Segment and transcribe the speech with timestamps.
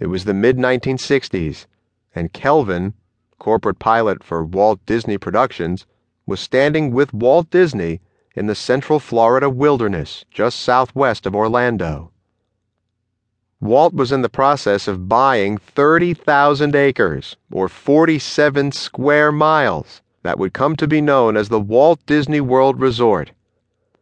[0.00, 1.66] It was the mid 1960s,
[2.14, 2.94] and Kelvin,
[3.38, 5.86] corporate pilot for Walt Disney Productions,
[6.24, 8.00] was standing with Walt Disney
[8.34, 12.12] in the central Florida wilderness just southwest of Orlando.
[13.60, 20.54] Walt was in the process of buying 30,000 acres, or 47 square miles, that would
[20.54, 23.32] come to be known as the Walt Disney World Resort.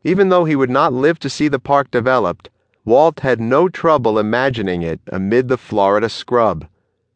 [0.04, 2.50] Even though he would not live to see the park developed,
[2.88, 6.66] Walt had no trouble imagining it amid the Florida scrub.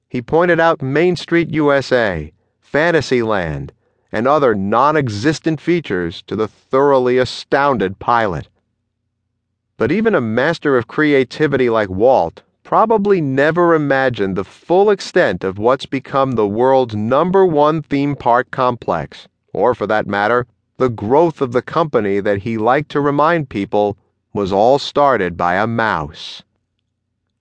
[0.06, 3.72] He pointed out Main Street USA, Fantasyland,
[4.12, 8.48] and other non existent features to the thoroughly astounded pilot.
[9.78, 15.56] But even a master of creativity like Walt probably never imagined the full extent of
[15.56, 20.46] what's become the world's number one theme park complex, or for that matter,
[20.76, 23.96] the growth of the company that he liked to remind people
[24.32, 26.42] was all started by a mouse.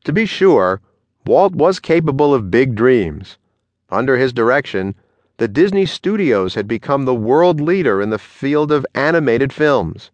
[0.03, 0.81] To be sure,
[1.25, 3.37] Walt was capable of big dreams.
[3.89, 4.95] Under his direction,
[5.37, 10.11] the Disney Studios had become the world leader in the field of animated films.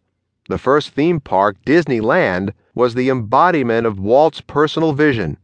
[0.49, 5.37] The first theme park, Disneyland, was the embodiment of Walt's personal vision,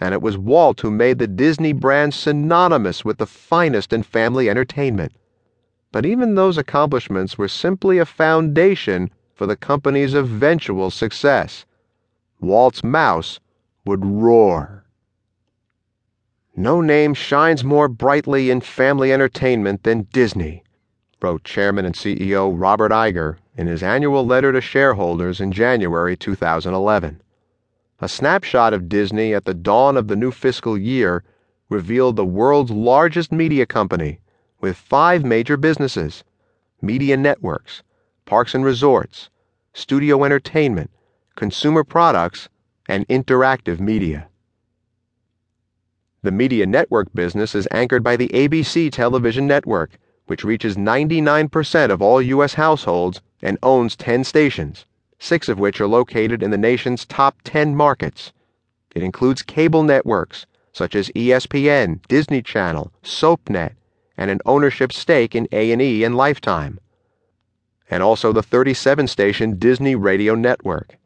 [0.00, 4.50] and it was Walt who made the Disney brand synonymous with the finest in family
[4.50, 5.12] entertainment.
[5.92, 11.66] But even those accomplishments were simply a foundation for the company's eventual success.
[12.40, 13.40] Walt's mouse
[13.84, 14.84] would roar.
[16.56, 20.62] No name shines more brightly in family entertainment than Disney,
[21.20, 27.20] wrote Chairman and CEO Robert Iger in his annual letter to shareholders in January 2011.
[28.00, 31.24] A snapshot of Disney at the dawn of the new fiscal year
[31.68, 34.20] revealed the world's largest media company
[34.60, 36.22] with five major businesses
[36.80, 37.82] media networks,
[38.26, 39.28] parks and resorts,
[39.74, 40.90] studio entertainment,
[41.36, 42.48] consumer products,
[42.88, 44.28] and interactive media.
[46.22, 52.00] The media network business is anchored by the ABC television network, which reaches 99% of
[52.00, 52.54] all U.S.
[52.54, 54.86] households and owns 10 stations,
[55.18, 58.32] six of which are located in the nation's top 10 markets.
[58.94, 63.74] It includes cable networks such as ESPN, Disney Channel, SoapNet,
[64.16, 66.80] and an ownership stake in A&E and Lifetime
[67.90, 70.96] and also the 37 station Disney Radio Network.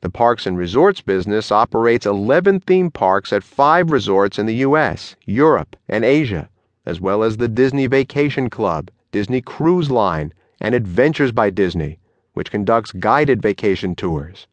[0.00, 5.16] The Parks and Resorts business operates 11 theme parks at five resorts in the U.S.,
[5.26, 6.48] Europe, and Asia,
[6.86, 11.98] as well as the Disney Vacation Club, Disney Cruise Line, and Adventures by Disney,
[12.34, 14.46] which conducts guided vacation tours.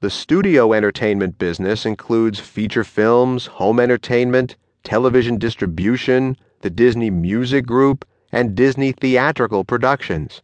[0.00, 8.06] The studio entertainment business includes feature films, home entertainment, television distribution, the Disney Music Group,
[8.32, 10.42] and Disney theatrical productions.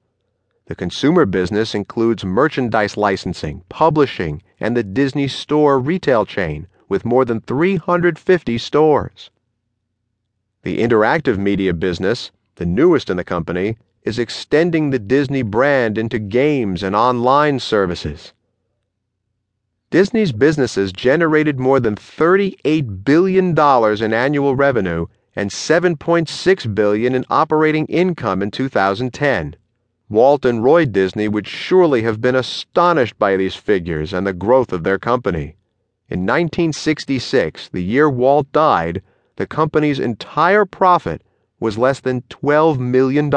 [0.66, 7.24] The consumer business includes merchandise licensing, publishing, and the Disney Store retail chain with more
[7.24, 9.30] than 350 stores.
[10.62, 16.18] The interactive media business, the newest in the company, is extending the Disney brand into
[16.18, 18.32] games and online services.
[19.90, 27.84] Disney's businesses generated more than $38 billion in annual revenue and 7.6 billion in operating
[27.86, 29.54] income in 2010.
[30.08, 34.72] Walt and Roy Disney would surely have been astonished by these figures and the growth
[34.72, 35.56] of their company.
[36.08, 39.02] In 1966, the year Walt died,
[39.36, 41.22] the company's entire profit
[41.60, 43.28] was less than $12 million.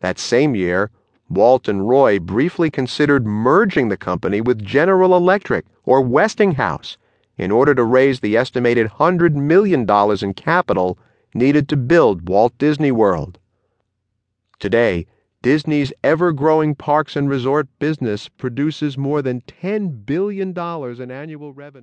[0.00, 0.90] That same year,
[1.28, 6.96] Walt and Roy briefly considered merging the company with General Electric or Westinghouse
[7.38, 9.86] in order to raise the estimated $100 million
[10.22, 10.98] in capital
[11.32, 13.38] needed to build Walt Disney World.
[14.58, 15.06] Today,
[15.40, 21.74] Disney's ever growing parks and resort business produces more than $10 billion in annual revenue.